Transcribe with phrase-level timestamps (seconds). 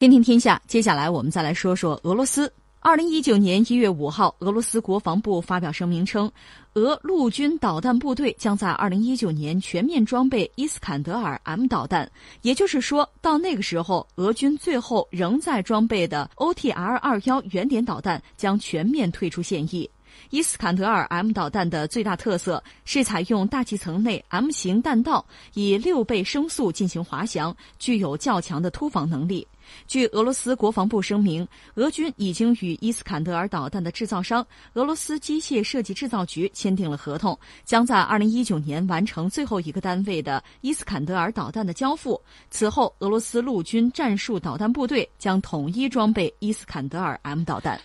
[0.00, 2.52] 天天天下，接下来我们再来说说俄罗斯。
[2.78, 6.30] 二零一九年一月五号，俄罗斯国防部发表声明称，
[6.74, 12.08] 俄陆军导弹部队将在二零一九年全面装备伊斯坎德尔 M 导弹，
[12.42, 19.90] 也就是说到那个时候，俄军最后仍在装备的 OTR 二幺原点导弹将全面退出现役。
[20.30, 25.24] 伊斯坎德尔 M 导弹的最大特色是采用大气层内 M 型弹道，
[25.54, 29.46] 以六倍声速进行滑翔，具有较强的突防能力。
[29.86, 42.18] 据俄罗斯国防部声明，俄军已经与伊斯坎德尔导弹的制造商俄罗斯机械设计制造局签订了合同，将在二零一九年完成最后一个单位的伊斯坎德尔导弹的交付。
[42.50, 47.78] 此后，俄罗斯陆军战术导弹部队将统一装备伊斯坎德尔 M 导弹。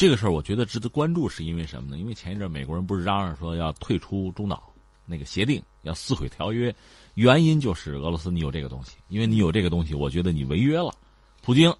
[0.00, 1.98] 这个事儿我觉得值得关注，是因为什么呢？
[1.98, 4.62] 因为前一阵美国人不是嚷嚷说要退出中导
[5.04, 6.74] 那个协定，要撕毁条约，
[7.16, 10.90] 原因就是俄罗斯你有这个东西，因为你有这个东西，我觉得你违约了。
[11.42, 11.70] 普京，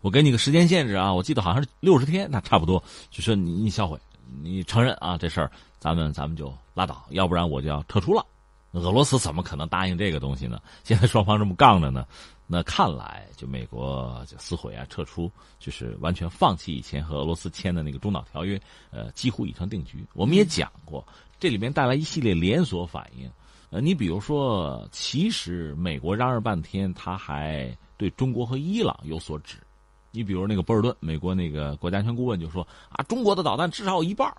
[0.00, 3.96] 我给你个时间限制啊，我记得好像是六十天，那差不多就说你你销毁，
[4.42, 8.26] 你承认啊这事儿，咱们咱们就拉倒，要不然我就要撤出了。
[8.72, 10.60] 俄罗斯怎么可能答应这个东西呢？
[10.84, 12.06] 现在双方这么杠着呢。
[12.50, 18.58] 那看来，就美国就撕毁啊、撤出，就是完全放弃以前和俄罗斯签的那个中导条约，
[18.90, 20.06] 呃，几乎已成定局。
[20.14, 21.06] 我们也讲过，
[21.38, 23.30] 这里面带来一系列连锁反应。
[23.68, 29.58] 呃，你比如说，其实美国嚷嚷半天，他还对中国和伊朗有所指。
[30.10, 34.34] 你比如那个博尔顿，美国那个国家安全顾问就说啊，中国的导弹至少有一半，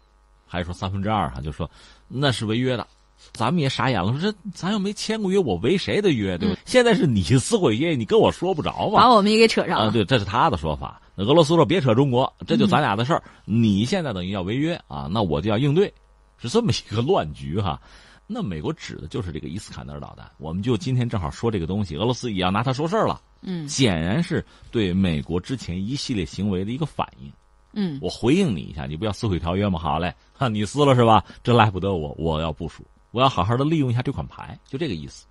[0.48, 1.70] 还是说三分之二，哈，就说
[2.08, 2.88] 那是违约的。
[3.34, 6.60] 咱们也傻眼了，说这咱又没签过约，我违谁的约，对吧？
[6.66, 9.02] 现在是你撕毁约，你跟我说不着吧？
[9.02, 9.92] 把我们也给扯上了。
[9.92, 11.02] 对，这是他的说法。
[11.16, 13.22] 那俄罗斯说别扯中国，这就咱俩的事儿。
[13.46, 15.94] 你现在等于要违约啊，那我就要应对，
[16.38, 17.80] 是这么一个乱局哈。
[18.26, 23.20] 那美国指的就是这个伊斯坎德尔导弹，我们就今天正好说这个东西，俄罗斯也要拿它说事儿了。
[23.42, 27.32] 嗯，显然是对美国之前一系列行为的一个反应。
[27.74, 29.80] 嗯，我回应你一下，你不要撕毁条约吗？
[29.80, 31.24] 好嘞，哈，你撕了是吧？
[31.44, 32.86] 这赖不得我，我要部署。
[33.12, 35.26] 我要好好的利用一下这款牌，就这个意思。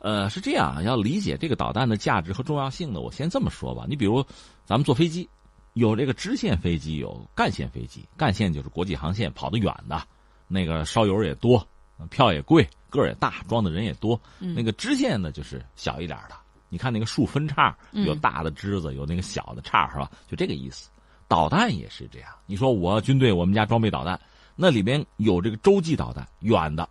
[0.00, 3.00] 呃，是这样，要理解这个导弹的价值和重要性呢。
[3.00, 3.84] 我先这么说吧。
[3.86, 4.24] 你比如，
[4.64, 5.28] 咱们坐飞机，
[5.74, 8.08] 有这个支线飞机，有干线飞机。
[8.16, 10.02] 干线就是国际航线，跑得远的，
[10.48, 11.62] 那个烧油也多，
[12.08, 14.18] 票也贵，个儿也大，装的人也多。
[14.38, 16.34] 那个支线呢，就是小一点的。
[16.70, 20.10] 你看那个树分叉，有大的枝子，有那个小的叉，是吧？
[20.26, 20.88] 就这个意思。
[21.28, 22.30] 导弹也是这样。
[22.46, 24.18] 你说我军队，我们家装备导弹，
[24.56, 26.88] 那里边有这个洲际导弹，远的。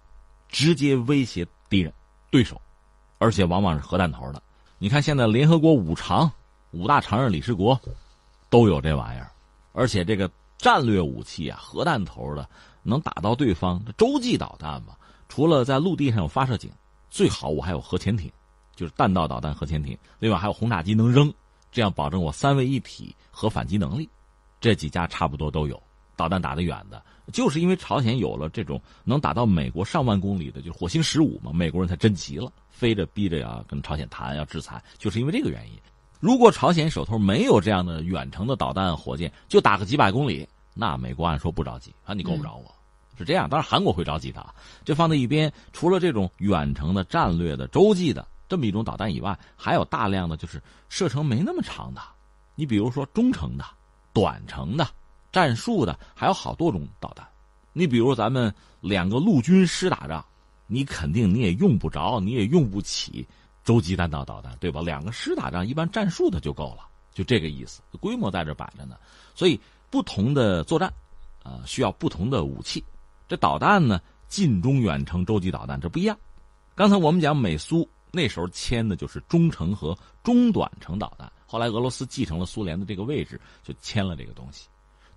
[0.50, 1.94] 直接威胁敌人、
[2.30, 2.60] 对手，
[3.18, 4.42] 而且往往是核弹头的。
[4.78, 6.30] 你看，现在联合国五常、
[6.72, 7.80] 五大常任理事国
[8.50, 9.32] 都有这玩意儿，
[9.74, 12.50] 而且这个战略武器啊，核弹头的
[12.82, 13.82] 能打到对方。
[13.98, 14.96] 洲际导弹嘛，
[15.28, 16.72] 除了在陆地上有发射井，
[17.10, 18.32] 最好我还有核潜艇，
[18.76, 19.98] 就是弹道导弹核潜艇。
[20.18, 21.32] 另外还有轰炸机能扔，
[21.72, 24.10] 这样保证我三位一体核反击能力。
[24.62, 25.82] 这几家差不多都有。
[26.16, 27.02] 导弹打得远的，
[27.32, 35.74] 就是因为朝鲜有了这种能打到美国上万公里的，就是火星十五嘛，美国人才真急了，飞着逼着要跟朝鲜谈，要制裁，就是因为这个原因。
[36.20, 42.70] 如果朝鲜手头没有这样的远程的导弹火箭，就打个几百公里，那美国按说不着急啊，你够不着我，
[43.18, 43.50] 是这样。
[43.50, 44.54] 当然韩国会着急的啊，
[44.84, 45.52] 这放在一边。
[45.72, 52.02] 除了这种远程的战略的洲际的这么一种导弹以外，还有大量的就是射程没那么长的，
[52.56, 53.64] 你比如说中程的、
[54.12, 54.88] 短程的。
[55.32, 57.28] 战术的还有好多种导弹，
[57.74, 60.26] 你比如咱们两个陆军师打仗，
[60.68, 63.28] 你肯定你也用不着，你也用不起
[63.64, 64.82] 洲际弹道导弹，对吧？
[64.82, 67.82] 两个师打仗，一般战术的就够了，就这个意思。
[68.00, 68.98] 规模在这摆着呢，
[69.36, 69.60] 所以
[69.90, 70.92] 不同的作战，
[71.44, 72.84] 啊，需要不同的武器。
[73.28, 76.18] 这导弹呢，近中远程洲际导弹这不一样。
[76.74, 84.68] 刚才我们讲美苏那时候签的就是中程和中短程导弹，后来俄罗斯继承了苏联的这个位置，就签了这个东西。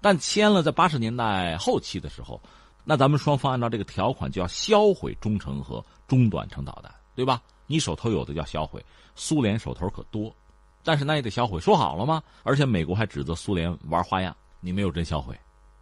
[0.03, 2.39] 但签了，在八十年代后期的时候，
[2.85, 7.41] 那咱们双方按照这个条款就要销毁中程和中短程导弹，对吧？
[7.69, 10.35] 你手头有的叫销毁，苏联手头可多，
[10.83, 11.61] 但是那也得销毁。
[11.61, 12.21] 说好了吗？
[12.43, 15.39] 而且美国还指责苏联玩花样，你没有真销毁，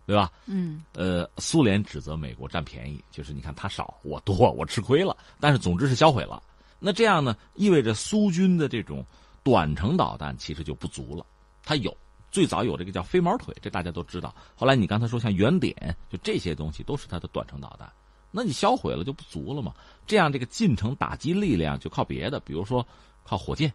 [0.06, 0.31] 对吧？
[0.44, 0.85] 嗯。
[0.93, 5.17] 呃，苏联指责美国占便宜，就是你看他少我多，我吃亏了。
[5.41, 6.41] 但是总之是销毁了。
[6.79, 9.05] 那这样呢，意味着苏军的这种
[9.43, 11.25] 短程导弹其实就不足了，
[11.65, 11.97] 他有。
[12.31, 14.35] 最早有这个叫飞毛腿，这大家都知道。
[14.55, 15.75] 后来你刚才说像圆点，
[16.09, 17.91] 就这些东西都是它的短程导弹，
[18.31, 19.75] 那你销毁了就不足了嘛？
[20.06, 22.87] 这样这个近程打击力量就靠别的，比如说
[23.25, 23.73] 靠火箭、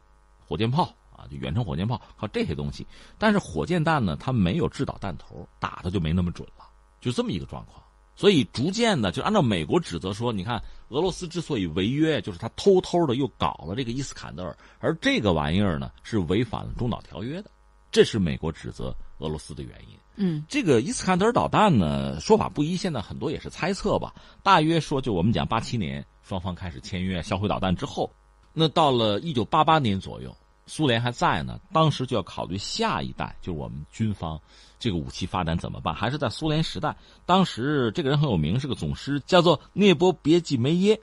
[0.48, 2.88] 火箭炮啊，就远程火箭炮靠这些东西。
[3.18, 6.66] 但是火箭弹呢，它没有制导弹头，打的就没那么准了，
[7.02, 7.82] 就这么一个状况。
[8.18, 17.52] 所以逐渐的就按照美国指责说，你看俄罗斯之所以违约，就是他偷偷的又搞了这个伊斯坎德尔，而这个玩意儿呢是违反了中导条约的，
[17.96, 19.98] 这是美国指责俄罗斯的原因。
[20.18, 24.14] 嗯，这个伊斯坎德尔导弹呢说法不一，现在很多也是猜测吧。
[24.44, 28.12] 大约说，就我们讲八七年双方开始签约销毁导弹之后，
[28.52, 30.36] 那到了一九八八年左右。
[30.68, 34.38] 苏联还在呢，当时就要考虑下一代，就是我们军方
[34.78, 35.96] 这个武器发展怎么办？
[35.96, 41.00] 还是在苏联时代，当时这个人很有名，是个总师，叫做涅波别季梅耶，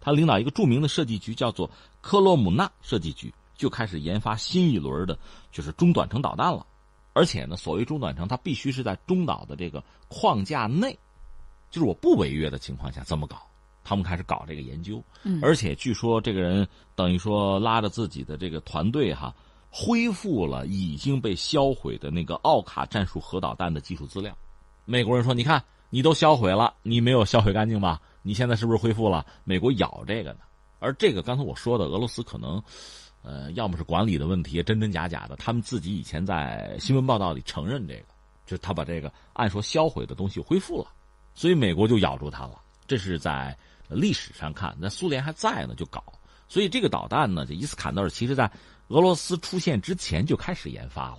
[0.00, 3.32] 他领导一个著名的设计局，叫做科洛姆纳设计局，
[3.62, 5.16] 就开始研发新一轮的，
[5.52, 6.66] 就是中短程导弹了。
[7.12, 10.98] 而且呢，所谓中短程，它必须是在中导的这个框架内，
[11.70, 13.40] 就是我不违约的情况下这么搞。
[13.84, 15.00] 他们开始搞这个研究，
[15.40, 16.66] 而且据说这个人
[16.96, 19.32] 等于说拉着自己的这个团队哈，
[19.70, 24.36] 恢复了已经被销毁的那个奥卡战术核导弹的技术资料。
[24.84, 28.00] 美国人说：“你看，你都销毁了，你没有销毁干净吧？
[28.22, 30.40] 你现在是不是恢复了？”美国咬这个呢。
[30.80, 32.60] 而这个刚才我说的，俄罗斯可能，
[33.22, 35.36] 呃，要么是管理的问题，真真假假的。
[35.36, 38.04] 他们自己以前在新闻报道里承认这个，
[38.46, 40.88] 就是他把这个按说销毁的东西恢复了，
[41.34, 42.60] 所以美国就咬住他了。
[42.86, 43.56] 这是在。
[43.94, 46.02] 历史上看，那苏联还在呢，就搞。
[46.48, 48.50] 所以这个导弹呢，这伊斯坎德尔，其实在
[48.88, 51.18] 俄罗斯出现之前就开始研发了。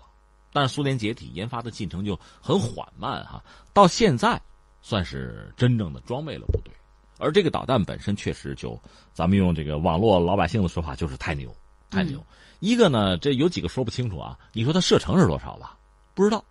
[0.51, 3.43] 但是苏联解体，研发的进程就很缓慢哈。
[3.73, 4.41] 到现在，
[4.81, 6.73] 算是真正的装备了部队。
[7.19, 8.79] 而这个导弹本身确实就，
[9.13, 11.55] 咱们用这个网络老百姓的说法，就是太牛，
[11.93, 12.23] 太牛。
[12.59, 14.37] 一个呢，这有几个说不清楚啊。
[14.51, 15.77] 你说它射程是多少吧？
[16.13, 16.43] 不知道。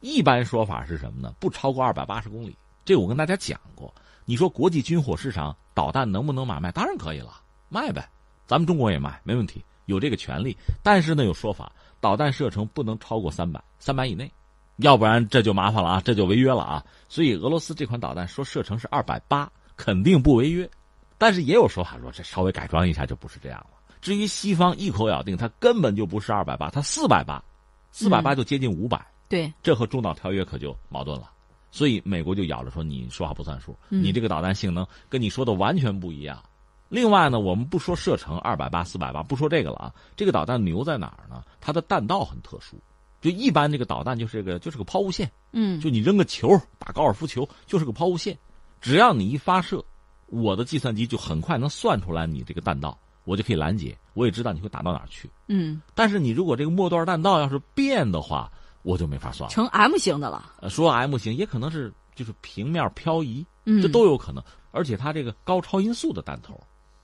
[0.00, 1.34] 一般说法是什么呢？
[1.38, 2.56] 不超过二百八十公里。
[2.84, 3.92] 这我跟大家讲过。
[4.24, 6.70] 你说国际军火市场导弹能不能买卖？
[6.70, 8.08] 当然可以了，卖呗，
[8.46, 10.56] 咱们中国也卖，没问题，有这个权利。
[10.82, 14.30] 但是呢，有说法，导弹射程不能超过三百，三百以内，
[14.76, 16.84] 要不然这就麻烦了啊，这就违约了啊。
[17.08, 20.68] 所以俄罗斯这款导弹说射程是二百八，肯定不违约。
[21.16, 23.77] 但是也有说法说这稍微改装一下就不是这样了。
[24.00, 27.42] 至于西方一口咬定它根本就不是二百八，它四百八，
[27.90, 31.30] 四百八就接近五百，对，这和中导条约可就矛盾了。
[31.70, 36.42] 所以美国就咬着说：“你说话不算数，你这个导弹性能跟你说的完全不一样。”
[36.88, 39.94] 另外呢，我们不说射程二百八、四百八，不说这个了啊。
[40.16, 41.44] 这个导弹牛在哪儿呢？
[41.60, 42.78] 它的弹道很特殊，
[43.20, 46.48] 就一般这个导弹就是个就是个抛物线，嗯，就你扔个球
[46.78, 48.38] 打高尔夫球就是个抛物线，
[48.80, 49.84] 只要你一发射，
[50.28, 55.30] 我的计算机就很快能算出来你这个弹道，我就可以拦截，我也知道你会打到哪儿去。
[55.46, 58.50] 嗯，但是你如果这个末段弹道要是变的话。
[58.82, 60.52] 我就没法算了，成 M 型的了。
[60.70, 63.44] 说 M 型也可能是就是平面漂移，
[63.82, 64.42] 这都有可能。
[64.70, 66.58] 而且它这个高超音速的弹头，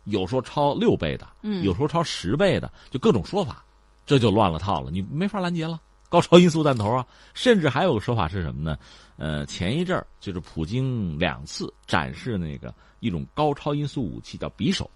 [0.05, 1.27] 有说超六倍的，
[1.63, 3.63] 有说超十倍的，就各种说法，
[4.07, 5.79] 这就乱了套了，你没法拦截了。
[6.09, 7.05] 高超音速弹头啊，
[7.35, 8.79] 甚至还有个说法是什么呢？
[9.17, 14.89] 呃，前一阵儿就是普京两次展示那个一种高超音速武器，叫匕首，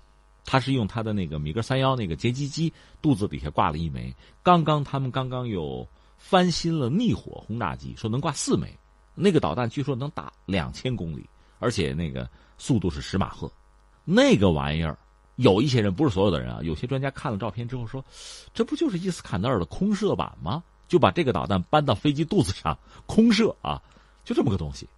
[0.49, 2.73] 他是用他的那个米格三幺那个截击机
[3.03, 4.15] 肚子底下挂了一枚。
[4.43, 5.87] 刚刚他们刚刚有。
[6.21, 8.77] 翻新了逆火轰炸机，说能挂四枚，
[9.15, 11.25] 那个导弹据说能打两千公里，
[11.61, 12.29] 而且那个
[12.59, 13.49] 速度是十马赫。
[14.05, 14.99] 那个玩意儿，
[15.37, 18.05] 有一些人不是所有的人啊，有些专家看了照片之后说，
[18.53, 20.61] 这不就是伊斯坎德尔的空射版吗？
[20.89, 23.81] 就把这个导弹搬到飞机肚子上空射啊，
[24.25, 24.89] 就这么个东西。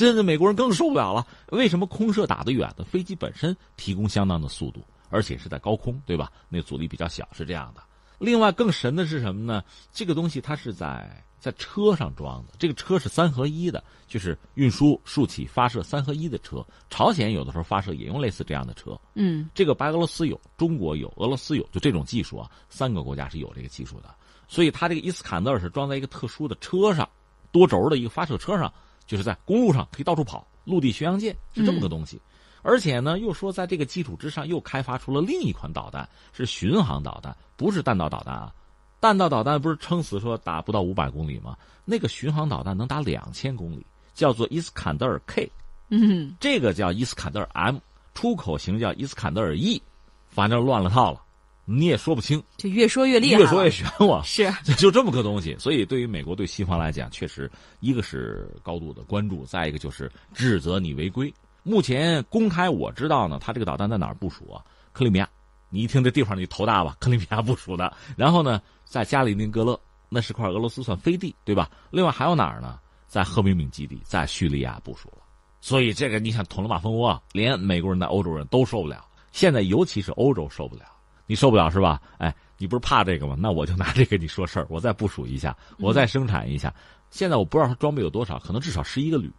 [0.00, 6.32] 真的美国人更受不了了，为什么空射打得远的飞机本身提供相当的速度，而且是在高空，对吧？
[6.48, 7.82] 那阻力比较小，是这样的。
[8.18, 9.62] 另外更神的是什么呢？
[9.92, 16.64] 这个东西它是在在车上装的，这个车是三合一的，就是运输、竖起、发射三合一的车。
[16.88, 18.98] 朝鲜有的时候发射也用类似这样的车。
[19.14, 24.14] 嗯，这个白俄罗斯有，中国有，俄罗斯有，就这种技术啊，三个国家是有这个技术的。
[24.48, 27.08] 所以它这个伊斯坎德尔是装在一个特殊的车上，
[27.52, 28.70] 多轴的一个发射车上，
[29.10, 32.20] 就是在公路上可以到处跑，陆地巡洋舰是这么个东西。
[32.62, 38.54] 而且呢，又说在这个基础之上，又开发出了另一款导弹，是巡航导弹，不是弹道导弹啊。
[39.00, 41.56] 弹道导弹不是撑死说打不到五百公里吗？
[41.84, 45.50] 那个巡航导弹能打两千公里，叫做伊斯坎德尔 K，
[45.88, 47.78] 嗯，这个叫伊斯坎德尔 M，
[48.14, 49.82] 出口型叫伊斯坎德尔 E，
[50.28, 51.20] 反正乱了套了，
[51.70, 52.42] 你也说不清。
[52.56, 54.20] 就越说越厉害，越说越玄乎。
[54.24, 55.56] 是， 就这么个东西。
[55.58, 57.50] 所以对于美国对西方来讲，确实
[57.80, 61.32] 一个是高度的关注，再一个就是指责你违规。
[61.62, 64.64] 目前公开我知道呢，他这个导弹在哪儿部署啊？
[64.92, 65.28] 克里米亚，
[65.68, 66.96] 你一听这地方你头大吧？
[66.98, 67.94] 克里米亚部署的。
[68.16, 71.70] 然后呢，在加里宁格勒，那是块俄罗斯算飞地，对吧？
[71.90, 72.78] 另外还有哪儿呢？
[73.06, 75.18] 在赫敏敏基地，在叙利亚部署了。
[75.60, 79.04] 所以这个你想捅了马蜂窝，连美国人、的欧洲人都受不了。
[79.32, 80.82] 现在尤其是欧洲受不了，
[81.30, 82.02] 你受不了是吧？
[82.18, 83.36] 哎，你不是怕这个吗？
[83.38, 86.74] 那我就拿这个你说事儿，我再部署一下，我再生产一下。
[87.12, 89.30] 现在我不知道它装备有多少，可能至少十一个旅，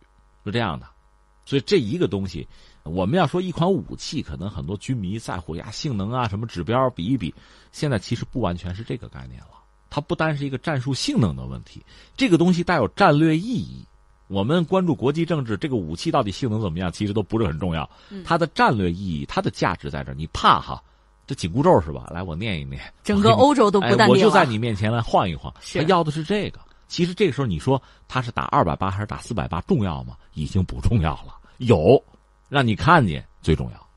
[0.46, 0.88] 是这样的。
[1.46, 2.48] 所以这一个东西，
[2.84, 7.36] 我们要说一款武器，可能很多军迷在乎呀性能啊什么指标比一比，
[7.74, 9.60] 现在其实不完全是这个概念了。
[9.90, 13.86] 它不单是一个战术性能的问题，这个东西带有战略意义。
[14.28, 17.90] 我们关注国际政治，这个武器到底性能怎么样，其实都不是很重要。
[18.24, 20.16] 它的战略意义，它的价值在这儿。
[20.16, 20.82] 你怕哈？
[21.28, 22.06] 这紧箍咒是吧？
[22.12, 22.82] 来，我念一念。
[23.04, 25.54] 整个欧洲都不淡定我就在你面前来晃一晃。
[25.74, 26.60] 他要的是这个。
[26.88, 30.18] 其实这个时候，你说他是打二百八还是打四百八，重要吗？
[30.34, 31.38] 已经不重要了。
[31.60, 32.04] 有，
[32.50, 33.88] 让你看见最重要。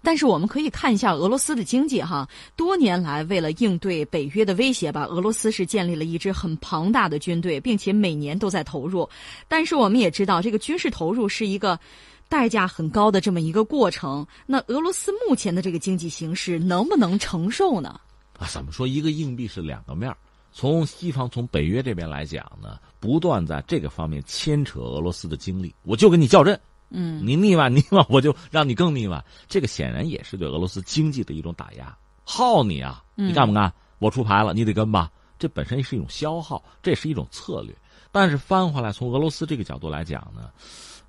[0.00, 9.08] 但是我们可以看一下俄罗斯的经济哈，多年来为了应对北约的威胁吧，俄罗斯是建立了一支很庞大的军队，并且每年都在投入。
[9.48, 11.80] 但是我们也知道，这个军事投入是一个
[12.28, 14.26] 代价很高的这么一个过程。
[14.46, 18.00] 那俄罗斯目前的这个经济形势能不能承受呢？
[18.38, 18.86] 啊，怎么说？
[18.86, 20.14] 一个硬币是两个面
[20.52, 26.58] 从西方、从北约这边来讲呢，不断在这个方面牵扯俄罗斯的精力，我就跟你较真。
[26.90, 29.24] 嗯，你腻歪腻歪，我就让你更腻歪。
[29.48, 33.02] 这个显然也是对俄罗斯经济的一种打压，耗你啊！
[33.16, 33.72] 你干不干？
[33.98, 35.10] 我出牌了，你得跟吧。
[35.38, 37.74] 这本身是一种消耗，这也是一种策略。
[38.12, 40.50] 但是翻回来，从俄罗斯这个角度来讲呢，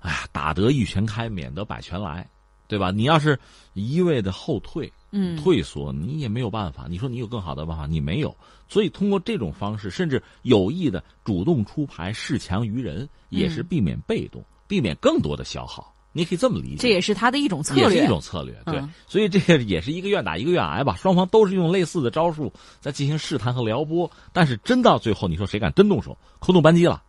[0.06, 2.24] 哎呀，打得一拳开，免得百拳来，
[2.68, 2.92] 对吧？
[2.92, 3.36] 你要是
[3.74, 6.86] 一味的后退，嗯，退缩，你也没有办法。
[6.88, 8.32] 你说你有更好的办法，你没有。
[8.68, 14.44] 所以通过这种方式，甚至有意的主动出牌，恃强于人，也是避免被动。
[14.68, 18.52] 避免更多的消耗，你可以这么理解，这也是他的一种策略，也是一种策略。
[18.66, 20.96] 对，所以这个也是一个愿打一个愿挨吧。
[20.96, 27.00] 双方都是用类似的招数在进行试探和撩拨，但是真到最后，你说谁敢真动手，扣动扳机了，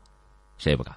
[0.60, 0.96] 谁也不敢。